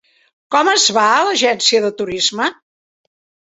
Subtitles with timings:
[0.55, 2.51] Com es va a l'agència de turisme?